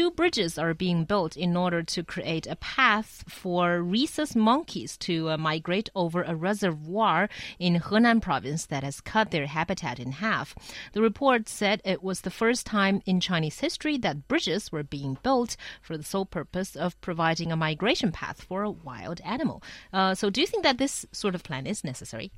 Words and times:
two 0.00 0.10
bridges 0.10 0.56
are 0.56 0.72
being 0.72 1.04
built 1.04 1.36
in 1.36 1.54
order 1.54 1.82
to 1.82 2.02
create 2.02 2.46
a 2.46 2.56
path 2.56 3.22
for 3.28 3.82
rhesus 3.82 4.34
monkeys 4.34 4.96
to 4.96 5.28
uh, 5.28 5.36
migrate 5.36 5.90
over 5.94 6.22
a 6.22 6.34
reservoir 6.34 7.28
in 7.58 7.78
Henan 7.78 8.22
province 8.22 8.64
that 8.64 8.82
has 8.82 9.02
cut 9.02 9.30
their 9.30 9.44
habitat 9.44 10.00
in 10.00 10.12
half. 10.12 10.54
The 10.94 11.02
report 11.02 11.50
said 11.50 11.82
it 11.84 12.02
was 12.02 12.22
the 12.22 12.30
first 12.30 12.64
time 12.64 13.02
in 13.04 13.20
Chinese 13.20 13.60
history 13.60 13.98
that 13.98 14.26
bridges 14.26 14.72
were 14.72 14.82
being 14.82 15.18
built 15.22 15.58
for 15.82 15.98
the 15.98 16.02
sole 16.02 16.24
purpose 16.24 16.76
of 16.76 16.98
providing 17.02 17.52
a 17.52 17.56
migration 17.56 18.10
path 18.10 18.40
for 18.40 18.62
a 18.62 18.70
wild 18.70 19.20
animal. 19.22 19.62
Uh, 19.92 20.14
so, 20.14 20.30
do 20.30 20.40
you 20.40 20.46
think 20.46 20.62
that 20.62 20.78
this 20.78 21.04
sort 21.12 21.34
of 21.34 21.42
plan 21.42 21.66
is 21.66 21.84
necessary? 21.84 22.32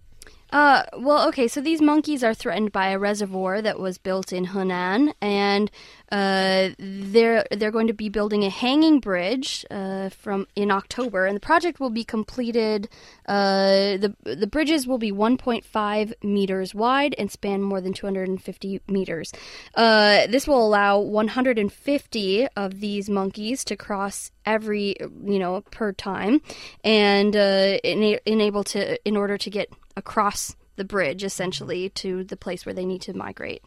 Uh, 0.53 0.83
well, 0.99 1.27
okay, 1.29 1.49
so 1.49 1.63
these 1.63 1.81
monkeys 1.81 2.23
are 2.23 2.35
threatened 2.35 2.71
by 2.73 2.89
a 2.89 2.99
reservoir 2.99 3.63
that 3.63 3.81
was 3.81 3.97
built 3.97 4.35
in 4.35 4.49
Hunan, 4.49 5.15
and 5.23 5.71
uh, 6.11 6.69
they're 6.79 7.47
they're 7.51 7.71
going 7.71 7.87
to 7.87 7.95
be 7.95 8.11
building 8.11 8.45
a 8.45 8.51
hanging 8.51 9.01
bridge 9.01 9.65
uh, 9.71 10.11
from 10.11 10.47
in 10.55 10.71
October, 10.71 11.25
and 11.25 11.35
the 11.35 11.41
project 11.41 11.81
will 11.81 11.89
be 11.89 12.05
completed. 12.05 12.91
Uh, 13.27 13.97
the 13.97 14.15
the 14.25 14.47
bridges 14.47 14.87
will 14.87 14.99
be 14.99 15.11
1.5 15.11 16.13
meters 16.23 16.75
wide 16.75 17.15
and 17.17 17.31
span 17.31 17.63
more 17.63 17.81
than 17.81 17.95
250 17.95 18.81
meters. 18.89 19.33
Uh, 19.75 20.27
this 20.27 20.47
will 20.47 20.67
allow 20.67 20.99
150 20.99 22.47
of 22.57 22.81
these 22.81 23.09
monkeys 23.09 23.65
to 23.65 23.75
cross 23.75 24.31
every 24.45 24.97
you 25.25 25.39
know 25.39 25.63
per 25.71 25.93
time, 25.93 26.43
and 26.85 27.35
uh, 27.35 27.79
ena- 27.83 28.21
enable 28.27 28.65
to 28.65 28.99
in 29.09 29.17
order 29.17 29.39
to 29.39 29.49
get 29.49 29.73
across 29.97 30.42
the 30.77 30.85
bridge 30.85 31.25
essentially 31.25 31.89
to 31.91 32.25
the 32.25 32.37
place 32.37 32.65
where 32.67 32.75
they 32.75 32.87
need 32.87 33.03
to 33.03 33.15
migrate. 33.15 33.63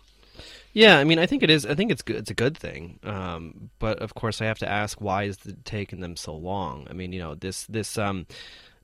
Yeah, 0.74 0.98
I 0.98 1.06
mean, 1.06 1.20
I 1.20 1.26
think 1.26 1.44
it 1.44 1.50
is. 1.50 1.66
I 1.66 1.76
think 1.76 1.92
it's 1.92 2.02
good. 2.02 2.18
It's 2.18 2.32
a 2.32 2.36
good 2.36 2.58
thing. 2.58 3.00
Um, 3.04 3.70
but 3.80 4.00
of 4.00 4.14
course, 4.16 4.42
I 4.42 4.46
have 4.46 4.60
to 4.60 4.70
ask, 4.70 5.00
why 5.00 5.24
is 5.24 5.38
it 5.46 5.64
taking 5.64 6.02
them 6.02 6.18
so 6.18 6.36
long? 6.36 6.88
I 6.90 6.94
mean, 6.94 7.14
you 7.14 7.20
know, 7.20 7.36
this 7.36 7.66
this 7.68 7.98
um, 7.98 8.28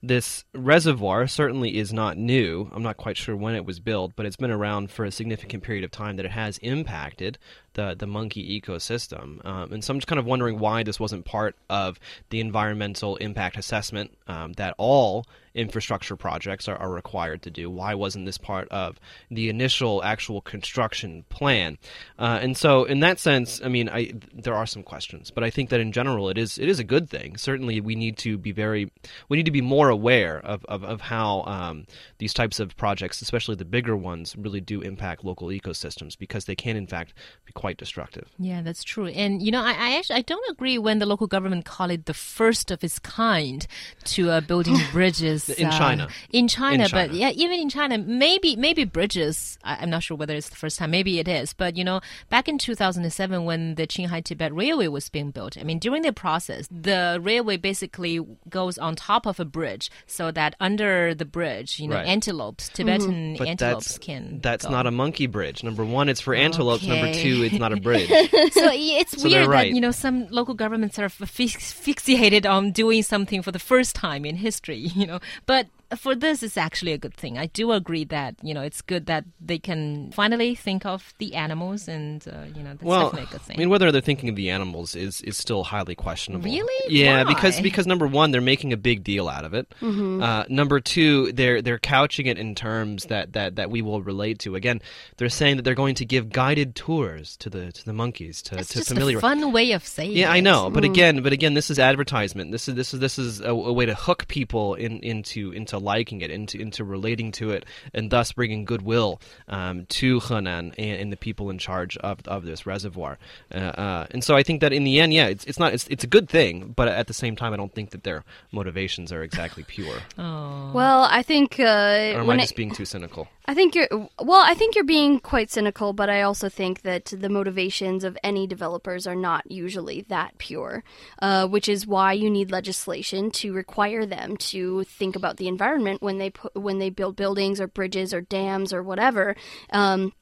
this 0.03 0.45
reservoir 0.53 1.27
certainly 1.27 1.77
is 1.77 1.93
not 1.93 2.17
new. 2.17 2.69
I'm 2.73 2.81
not 2.81 2.97
quite 2.97 3.17
sure 3.17 3.35
when 3.35 3.53
it 3.55 3.65
was 3.65 3.79
built, 3.79 4.13
but 4.15 4.25
it's 4.25 4.35
been 4.35 4.51
around 4.51 4.89
for 4.89 5.05
a 5.05 5.11
significant 5.11 5.63
period 5.63 5.83
of 5.83 5.91
time 5.91 6.15
that 6.15 6.25
it 6.25 6.31
has 6.31 6.57
impacted 6.59 7.37
the 7.73 7.95
the 7.97 8.07
monkey 8.07 8.59
ecosystem. 8.59 9.45
Um, 9.45 9.71
and 9.71 9.83
so 9.83 9.93
I'm 9.93 9.99
just 9.99 10.07
kind 10.07 10.19
of 10.19 10.25
wondering 10.25 10.59
why 10.59 10.83
this 10.83 10.99
wasn't 10.99 11.25
part 11.25 11.55
of 11.69 11.99
the 12.29 12.39
environmental 12.39 13.15
impact 13.17 13.57
assessment 13.57 14.17
um, 14.27 14.53
that 14.53 14.73
all 14.77 15.25
infrastructure 15.53 16.15
projects 16.15 16.67
are, 16.67 16.77
are 16.77 16.89
required 16.89 17.41
to 17.41 17.51
do. 17.51 17.69
Why 17.69 17.93
wasn't 17.93 18.25
this 18.25 18.37
part 18.37 18.69
of 18.69 18.99
the 19.29 19.49
initial 19.49 20.03
actual 20.03 20.41
construction 20.41 21.25
plan? 21.29 21.77
Uh, 22.17 22.39
and 22.41 22.57
so, 22.57 22.85
in 22.85 23.01
that 23.01 23.19
sense, 23.19 23.61
I 23.63 23.67
mean, 23.67 23.89
I, 23.89 24.13
there 24.33 24.55
are 24.55 24.65
some 24.65 24.83
questions, 24.83 25.31
but 25.31 25.43
I 25.43 25.49
think 25.49 25.69
that 25.69 25.79
in 25.79 25.91
general, 25.91 26.29
it 26.29 26.37
is 26.37 26.57
it 26.57 26.69
is 26.69 26.79
a 26.79 26.83
good 26.83 27.09
thing. 27.09 27.37
Certainly, 27.37 27.81
we 27.81 27.95
need 27.95 28.17
to 28.19 28.37
be 28.37 28.51
very 28.51 28.91
we 29.29 29.37
need 29.37 29.45
to 29.45 29.51
be 29.51 29.61
more 29.61 29.89
aware 29.91 30.39
of 30.39 30.65
of, 30.65 30.83
of 30.83 31.01
how 31.01 31.43
um, 31.43 31.85
these 32.17 32.33
types 32.33 32.59
of 32.59 32.75
projects, 32.77 33.21
especially 33.21 33.55
the 33.55 33.65
bigger 33.65 33.95
ones, 33.95 34.35
really 34.37 34.61
do 34.61 34.81
impact 34.81 35.23
local 35.23 35.49
ecosystems 35.49 36.17
because 36.17 36.45
they 36.45 36.55
can, 36.55 36.75
in 36.75 36.87
fact, 36.87 37.13
be 37.45 37.53
quite 37.53 37.77
destructive. 37.77 38.27
Yeah, 38.39 38.61
that's 38.61 38.83
true. 38.83 39.07
And 39.07 39.41
you 39.41 39.51
know, 39.51 39.61
I, 39.61 39.73
I 39.73 39.97
actually 39.97 40.15
I 40.17 40.21
don't 40.23 40.49
agree 40.49 40.77
when 40.77 40.99
the 40.99 41.05
local 41.05 41.27
government 41.27 41.65
call 41.65 41.89
it 41.91 42.05
the 42.05 42.13
first 42.13 42.71
of 42.71 42.83
its 42.83 42.97
kind 42.99 43.67
to 44.05 44.29
uh, 44.31 44.41
building 44.41 44.77
bridges 44.91 45.49
In 45.49 45.67
uh, 45.67 45.77
China. 45.77 46.07
In 46.31 46.47
China, 46.47 46.83
In 46.85 46.89
China. 46.89 47.07
but 47.09 47.15
yeah, 47.15 47.29
even 47.31 47.59
in 47.59 47.69
China, 47.69 47.97
maybe 47.97 48.55
maybe 48.55 48.83
bridges. 48.85 49.57
I, 49.63 49.77
I'm 49.81 49.89
not 49.89 50.03
sure 50.03 50.17
whether 50.17 50.35
it's 50.35 50.49
the 50.49 50.55
first 50.55 50.79
time. 50.79 50.91
Maybe 50.91 51.19
it 51.19 51.27
is. 51.27 51.53
But 51.53 51.75
you 51.77 51.83
know, 51.83 52.01
back 52.29 52.47
in 52.47 52.57
2007, 52.57 53.45
when 53.45 53.75
the 53.75 53.87
Qinghai 53.87 54.23
Tibet 54.23 54.53
Railway 54.53 54.87
was 54.87 55.09
being 55.09 55.31
built, 55.31 55.57
I 55.57 55.63
mean, 55.63 55.79
during 55.79 56.01
the 56.03 56.13
process, 56.13 56.67
the 56.69 57.19
railway 57.21 57.57
basically 57.57 58.19
goes 58.49 58.77
on 58.77 58.95
top 58.95 59.25
of 59.25 59.39
a 59.39 59.45
bridge, 59.45 59.80
so 60.07 60.31
that 60.31 60.55
under 60.59 61.13
the 61.15 61.25
bridge, 61.25 61.79
you 61.79 61.87
know, 61.87 61.95
Right. 61.95 62.07
antelopes, 62.07 62.69
Tibetan 62.69 63.11
mm-hmm. 63.11 63.37
But 63.37 63.47
antelopes 63.47 63.85
that's 63.93 63.97
can. 63.97 64.39
that's 64.41 64.65
go. 64.65 64.71
not 64.71 64.85
a 64.87 64.91
monkey 64.91 65.27
bridge. 65.27 65.63
Number 65.63 65.83
one, 65.83 66.09
it's 66.09 66.21
for 66.21 66.33
antelopes. 66.35 66.85
Number 66.85 67.13
two, 67.13 67.43
it's 67.43 67.59
not 67.59 67.73
a 67.73 67.77
bridge. 67.77 68.07
so 68.09 68.15
it's 68.73 69.21
So 69.21 69.27
weird 69.29 69.47
right. 69.47 69.69
that 69.69 69.75
you 69.75 69.81
know 69.81 69.91
some 69.91 70.27
local 70.29 70.53
governments 70.53 70.99
are 70.99 71.09
fix- 71.09 71.73
fixated 71.73 72.49
on 72.49 72.71
doing 72.71 73.03
something 73.03 73.41
for 73.41 73.51
the 73.51 73.59
first 73.59 73.95
time 73.95 74.25
in 74.25 74.35
history, 74.35 74.77
you 74.95 75.07
know. 75.07 75.19
But 75.45 75.67
for 75.97 76.15
this, 76.15 76.43
it's 76.43 76.57
actually 76.57 76.93
a 76.93 76.97
good 76.97 77.13
thing. 77.13 77.37
I 77.37 77.47
do 77.47 77.71
agree 77.71 78.03
that 78.05 78.35
you 78.41 78.53
know 78.53 78.61
it's 78.61 78.81
good 78.81 79.05
that 79.07 79.25
they 79.39 79.59
can 79.59 80.11
finally 80.11 80.55
think 80.55 80.85
of 80.85 81.13
the 81.17 81.35
animals, 81.35 81.87
and 81.87 82.25
uh, 82.27 82.45
you 82.55 82.63
know 82.63 82.71
that's 82.71 82.83
well, 82.83 83.09
definitely 83.09 83.29
a 83.29 83.31
good 83.31 83.41
thing. 83.41 83.57
I 83.57 83.59
mean, 83.59 83.69
whether 83.69 83.91
they're 83.91 84.01
thinking 84.01 84.29
of 84.29 84.35
the 84.35 84.49
animals 84.49 84.95
is 84.95 85.21
is 85.21 85.37
still 85.37 85.63
highly 85.63 85.95
questionable. 85.95 86.45
Really? 86.45 86.93
Yeah, 86.93 87.23
Why? 87.23 87.33
because 87.33 87.59
because 87.61 87.87
number 87.87 88.07
one, 88.07 88.31
they're 88.31 88.41
making 88.41 88.73
a 88.73 88.77
big 88.77 89.03
deal 89.03 89.27
out 89.27 89.45
of 89.45 89.53
it. 89.53 89.67
Mm-hmm. 89.81 90.23
Uh, 90.23 90.43
number 90.49 90.79
two, 90.79 91.31
they're 91.33 91.61
they're 91.61 91.79
couching 91.79 92.27
it 92.27 92.37
in 92.37 92.55
terms 92.55 93.05
that, 93.05 93.33
that 93.33 93.55
that 93.57 93.69
we 93.69 93.81
will 93.81 94.01
relate 94.01 94.39
to. 94.39 94.55
Again, 94.55 94.81
they're 95.17 95.29
saying 95.29 95.57
that 95.57 95.63
they're 95.63 95.75
going 95.75 95.95
to 95.95 96.05
give 96.05 96.29
guided 96.29 96.75
tours 96.75 97.35
to 97.37 97.49
the 97.49 97.71
to 97.71 97.85
the 97.85 97.93
monkeys 97.93 98.41
to 98.43 98.57
it's 98.57 98.69
to 98.69 98.79
just 98.79 98.89
familiar. 98.89 99.17
a 99.17 99.21
fun 99.21 99.51
way 99.51 99.73
of 99.73 99.85
saying. 99.85 100.11
Yeah, 100.13 100.31
I 100.31 100.39
know, 100.39 100.69
but 100.69 100.83
again, 100.83 101.21
but 101.21 101.33
again, 101.33 101.53
this 101.53 101.69
is 101.69 101.79
advertisement. 101.79 102.51
This 102.51 102.67
is 102.67 102.75
this 102.75 102.93
is 102.93 102.99
this 102.99 103.19
is 103.19 103.41
a, 103.41 103.49
a 103.49 103.73
way 103.73 103.85
to 103.85 103.95
hook 103.95 104.27
people 104.27 104.75
in, 104.75 104.99
into 104.99 105.51
into 105.51 105.80
liking 105.81 106.21
it, 106.21 106.31
into 106.31 106.59
into 106.59 106.83
relating 106.83 107.31
to 107.33 107.51
it, 107.51 107.65
and 107.93 108.09
thus 108.11 108.31
bringing 108.31 108.65
goodwill 108.65 109.19
um, 109.47 109.85
to 109.87 110.19
Henan 110.19 110.73
and, 110.77 111.01
and 111.01 111.11
the 111.11 111.17
people 111.17 111.49
in 111.49 111.57
charge 111.57 111.97
of 111.97 112.19
of 112.27 112.45
this 112.45 112.65
reservoir. 112.65 113.17
Uh, 113.53 113.57
uh, 113.57 114.07
and 114.11 114.23
so 114.23 114.35
I 114.35 114.43
think 114.43 114.61
that 114.61 114.71
in 114.73 114.83
the 114.83 114.99
end, 114.99 115.13
yeah, 115.13 115.27
it's 115.27 115.45
it's 115.45 115.59
not 115.59 115.73
it's 115.73 115.87
it's 115.87 116.03
a 116.03 116.07
good 116.07 116.29
thing, 116.29 116.73
but 116.75 116.87
at 116.87 117.07
the 117.07 117.13
same 117.13 117.35
time, 117.35 117.53
I 117.53 117.57
don't 117.57 117.73
think 117.73 117.89
that 117.91 118.03
their 118.03 118.23
motivations 118.51 119.11
are 119.11 119.23
exactly 119.23 119.63
pure. 119.63 119.97
Oh. 120.17 120.71
Well, 120.73 121.07
I 121.09 121.23
think 121.23 121.59
uh, 121.59 121.63
or 121.63 121.65
am 121.65 122.19
I 122.21 122.23
when 122.23 122.39
it- 122.39 122.43
just 122.43 122.55
being 122.55 122.71
too 122.71 122.85
cynical? 122.85 123.27
I 123.45 123.53
think 123.53 123.73
you're 123.73 123.87
well. 124.19 124.43
I 124.45 124.53
think 124.53 124.75
you're 124.75 124.83
being 124.83 125.19
quite 125.19 125.49
cynical, 125.49 125.93
but 125.93 126.09
I 126.09 126.21
also 126.21 126.47
think 126.47 126.83
that 126.83 127.05
the 127.05 127.29
motivations 127.29 128.03
of 128.03 128.17
any 128.23 128.45
developers 128.45 129.07
are 129.07 129.15
not 129.15 129.49
usually 129.49 130.01
that 130.09 130.37
pure, 130.37 130.83
uh, 131.21 131.47
which 131.47 131.67
is 131.67 131.87
why 131.87 132.13
you 132.13 132.29
need 132.29 132.51
legislation 132.51 133.31
to 133.31 133.51
require 133.51 134.05
them 134.05 134.37
to 134.37 134.83
think 134.83 135.15
about 135.15 135.37
the 135.37 135.47
environment 135.47 136.01
when 136.01 136.19
they 136.19 136.29
put, 136.29 136.55
when 136.55 136.77
they 136.77 136.89
build 136.91 137.15
buildings 137.15 137.59
or 137.59 137.67
bridges 137.67 138.13
or 138.13 138.21
dams 138.21 138.71
or 138.71 138.83
whatever. 138.83 139.35
Um, 139.71 140.13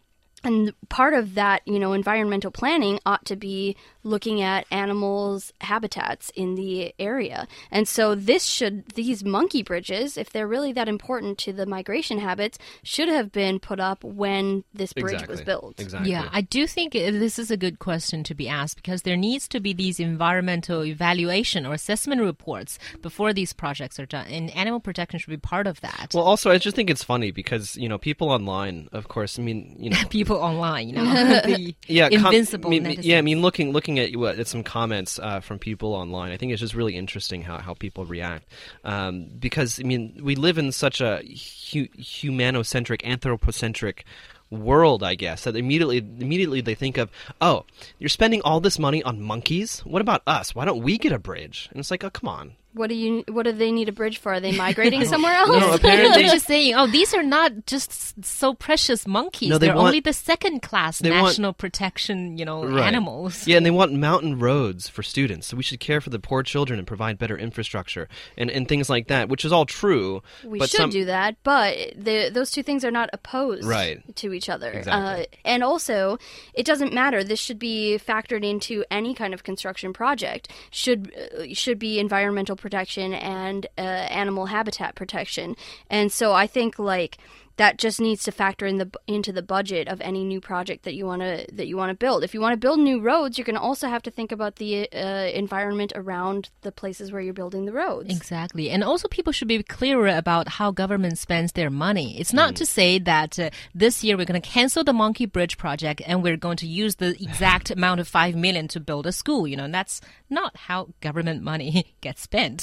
and 0.43 0.73
part 0.89 1.13
of 1.13 1.35
that, 1.35 1.61
you 1.65 1.79
know, 1.79 1.93
environmental 1.93 2.51
planning 2.51 2.99
ought 3.05 3.25
to 3.25 3.35
be 3.35 3.75
looking 4.03 4.41
at 4.41 4.65
animals' 4.71 5.51
habitats 5.61 6.29
in 6.31 6.55
the 6.55 6.93
area. 6.97 7.47
And 7.71 7.87
so 7.87 8.15
this 8.15 8.45
should 8.45 8.87
these 8.95 9.23
monkey 9.23 9.63
bridges, 9.63 10.17
if 10.17 10.29
they're 10.29 10.47
really 10.47 10.71
that 10.73 10.87
important 10.87 11.37
to 11.39 11.53
the 11.53 11.65
migration 11.65 12.19
habits, 12.19 12.57
should 12.83 13.09
have 13.09 13.31
been 13.31 13.59
put 13.59 13.79
up 13.79 14.03
when 14.03 14.63
this 14.73 14.93
bridge 14.93 15.13
exactly. 15.13 15.33
was 15.33 15.41
built. 15.41 15.79
Exactly. 15.79 16.11
Yeah, 16.11 16.29
I 16.31 16.41
do 16.41 16.67
think 16.67 16.93
this 16.93 17.37
is 17.37 17.51
a 17.51 17.57
good 17.57 17.79
question 17.79 18.23
to 18.23 18.35
be 18.35 18.47
asked 18.47 18.77
because 18.77 19.01
there 19.01 19.17
needs 19.17 19.47
to 19.49 19.59
be 19.59 19.73
these 19.73 19.99
environmental 19.99 20.85
evaluation 20.85 21.65
or 21.65 21.73
assessment 21.73 22.21
reports 22.21 22.79
before 23.01 23.33
these 23.33 23.51
projects 23.53 23.99
are 23.99 24.05
done, 24.05 24.27
and 24.27 24.49
animal 24.55 24.79
protection 24.79 25.19
should 25.19 25.29
be 25.29 25.37
part 25.37 25.67
of 25.67 25.81
that. 25.81 26.11
Well, 26.13 26.23
also, 26.23 26.49
I 26.49 26.57
just 26.57 26.75
think 26.75 26.89
it's 26.89 27.03
funny 27.03 27.31
because 27.31 27.75
you 27.75 27.89
know 27.89 27.97
people 27.97 28.29
online, 28.29 28.87
of 28.93 29.09
course. 29.09 29.37
I 29.37 29.41
mean, 29.41 29.75
you 29.77 29.89
know, 29.89 29.97
People 30.09 30.28
online, 30.37 30.89
you 30.89 30.95
know, 30.95 31.03
yeah, 31.87 32.09
invincible. 32.09 32.73
yeah, 32.73 33.17
I 33.17 33.21
mean, 33.21 33.41
looking 33.41 33.71
looking 33.71 33.99
at 33.99 34.15
what 34.15 34.39
at 34.39 34.47
some 34.47 34.63
comments 34.63 35.19
uh, 35.19 35.39
from 35.39 35.59
people 35.59 35.93
online, 35.93 36.31
I 36.31 36.37
think 36.37 36.51
it's 36.51 36.61
just 36.61 36.75
really 36.75 36.95
interesting 36.95 37.41
how, 37.41 37.57
how 37.57 37.73
people 37.73 38.05
react 38.05 38.47
um, 38.83 39.27
because 39.39 39.79
I 39.79 39.83
mean 39.83 40.19
we 40.21 40.35
live 40.35 40.57
in 40.57 40.71
such 40.71 41.01
a 41.01 41.17
hu- 41.17 41.87
humanocentric, 41.97 43.05
anthropocentric 43.05 44.05
world, 44.49 45.03
I 45.03 45.15
guess, 45.15 45.43
that 45.43 45.55
immediately 45.55 45.97
immediately 45.97 46.61
they 46.61 46.75
think 46.75 46.97
of, 46.97 47.09
oh, 47.41 47.65
you're 47.99 48.09
spending 48.09 48.41
all 48.41 48.59
this 48.59 48.79
money 48.79 49.03
on 49.03 49.21
monkeys. 49.21 49.79
What 49.81 50.01
about 50.01 50.23
us? 50.25 50.55
Why 50.55 50.65
don't 50.65 50.81
we 50.83 50.97
get 50.97 51.11
a 51.11 51.19
bridge? 51.19 51.67
And 51.71 51.79
it's 51.79 51.91
like, 51.91 52.03
oh, 52.03 52.09
come 52.09 52.27
on. 52.27 52.53
What 52.79 52.87
do 52.87 52.95
you? 52.95 53.25
What 53.27 53.43
do 53.43 53.51
they 53.51 53.73
need 53.73 53.89
a 53.89 53.91
bridge 53.91 54.19
for? 54.19 54.31
Are 54.35 54.39
they 54.39 54.53
migrating 54.65 55.03
somewhere 55.03 55.33
else? 55.33 55.49
No, 55.49 55.73
apparently- 55.73 56.23
They're 56.23 56.31
just 56.31 56.47
saying, 56.47 56.75
oh, 56.75 56.87
these 56.87 57.13
are 57.13 57.21
not 57.23 57.65
just 57.65 58.23
so 58.23 58.53
precious 58.53 59.05
monkeys. 59.05 59.49
No, 59.49 59.57
they 59.57 59.67
They're 59.67 59.75
want- 59.75 59.87
only 59.87 59.99
the 59.99 60.13
second 60.13 60.61
class 60.61 60.99
they 60.99 61.11
want- 61.11 61.25
national 61.25 61.51
protection, 61.51 62.37
you 62.37 62.45
know, 62.45 62.63
Right. 62.63 62.85
animals. 62.87 63.45
Yeah, 63.45 63.57
and 63.57 63.65
they 63.65 63.69
want 63.71 63.91
mountain 63.91 64.39
roads 64.39 64.87
for 64.87 65.03
students. 65.03 65.47
So 65.47 65.57
we 65.57 65.63
should 65.63 65.81
care 65.81 65.99
for 65.99 66.09
the 66.09 66.19
poor 66.19 66.41
children 66.41 66.79
and 66.79 66.87
provide 66.87 67.17
better 67.17 67.37
infrastructure 67.37 68.07
and, 68.37 68.49
and 68.49 68.65
things 68.65 68.89
like 68.89 69.09
that, 69.09 69.27
which 69.27 69.43
is 69.43 69.51
all 69.51 69.65
true. 69.65 70.23
We 70.45 70.59
but 70.59 70.69
should 70.69 70.77
some, 70.77 70.89
do 70.89 71.03
that, 71.03 71.35
but 71.43 71.75
the, 71.97 72.29
those 72.33 72.49
two 72.49 72.63
things 72.63 72.85
are 72.85 72.91
not 72.91 73.09
opposed 73.11 73.65
Right. 73.65 73.99
to 74.15 74.31
each 74.31 74.47
other. 74.47 74.71
Exactly. 74.71 75.23
Uh, 75.23 75.25
and 75.43 75.65
also, 75.65 76.17
it 76.53 76.65
doesn't 76.65 76.93
matter. 76.93 77.25
This 77.25 77.41
should 77.41 77.59
be 77.59 77.99
factored 77.99 78.45
into 78.45 78.85
any 78.89 79.13
kind 79.13 79.33
of 79.33 79.43
construction 79.43 79.91
project. 79.91 80.47
Should 80.71 81.11
uh, 81.13 81.53
should 81.53 81.77
be 81.77 81.99
environmental 81.99 82.55
protection 82.55 82.68
and 83.13 83.65
uh, 83.77 83.81
animal 83.81 84.47
habitat 84.47 84.95
protection. 84.95 85.55
And 85.89 86.11
so 86.11 86.33
I 86.33 86.47
think 86.47 86.79
like 86.79 87.17
that 87.59 87.77
just 87.77 87.99
needs 87.99 88.23
to 88.23 88.31
factor 88.31 88.65
in 88.65 88.77
the 88.77 88.89
into 89.05 89.33
the 89.33 89.41
budget 89.41 89.89
of 89.89 89.99
any 89.99 90.23
new 90.23 90.39
project 90.39 90.85
that 90.85 90.93
you 90.93 91.05
want 91.05 91.21
to 91.21 91.45
that 91.51 91.67
you 91.67 91.75
want 91.75 91.89
to 91.89 91.93
build. 91.93 92.23
If 92.23 92.33
you 92.33 92.39
want 92.39 92.53
to 92.53 92.57
build 92.57 92.79
new 92.79 93.01
roads, 93.01 93.37
you're 93.37 93.43
going 93.43 93.57
to 93.57 93.61
also 93.61 93.89
have 93.89 94.01
to 94.03 94.11
think 94.11 94.31
about 94.31 94.55
the 94.55 94.89
uh, 94.93 95.29
environment 95.33 95.91
around 95.93 96.49
the 96.61 96.71
places 96.71 97.11
where 97.11 97.21
you're 97.21 97.33
building 97.33 97.65
the 97.65 97.73
roads. 97.73 98.15
Exactly. 98.15 98.69
And 98.69 98.81
also 98.81 99.09
people 99.09 99.33
should 99.33 99.49
be 99.49 99.61
clearer 99.61 100.07
about 100.07 100.47
how 100.47 100.71
government 100.71 101.17
spends 101.17 101.51
their 101.51 101.69
money. 101.69 102.17
It's 102.17 102.31
not 102.31 102.55
to 102.55 102.65
say 102.65 102.97
that 102.99 103.37
uh, 103.37 103.49
this 103.75 104.05
year 104.05 104.15
we're 104.15 104.25
going 104.25 104.41
to 104.41 104.49
cancel 104.49 104.85
the 104.85 104.93
Monkey 104.93 105.25
Bridge 105.25 105.57
project 105.57 106.01
and 106.07 106.23
we're 106.23 106.37
going 106.37 106.57
to 106.57 106.67
use 106.67 106.95
the 106.95 107.09
exact 107.21 107.71
amount 107.71 107.99
of 107.99 108.07
5 108.07 108.35
million 108.35 108.69
to 108.69 108.79
build 108.79 109.05
a 109.05 109.11
school, 109.11 109.45
you 109.45 109.57
know. 109.57 109.69
That's 109.69 109.99
not 110.29 110.55
how 110.55 110.87
government 111.01 111.43
money 111.43 111.93
gets 112.01 112.21
spent. 112.21 112.61